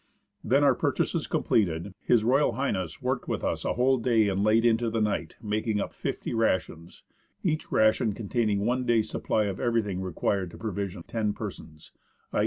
Then, 0.43 0.63
our 0.63 0.73
purchases 0.73 1.27
completed, 1.27 1.93
H.R.H. 2.09 3.01
worked 3.03 3.27
with 3.27 3.43
us 3.43 3.63
a 3.63 3.73
whole 3.73 3.99
day 3.99 4.29
and 4.29 4.43
late 4.43 4.65
into 4.65 4.89
the 4.89 4.99
night, 4.99 5.35
making 5.39 5.79
up 5.79 5.93
fifty 5.93 6.33
rations, 6.33 7.03
each 7.43 7.71
ration 7.71 8.13
containing 8.13 8.65
one 8.65 8.83
day's 8.87 9.11
supply 9.11 9.43
of 9.43 9.59
everything 9.59 10.01
required 10.01 10.49
to 10.49 10.57
provision 10.57 11.03
ten 11.03 11.33
persons, 11.33 11.91
i. 12.33 12.39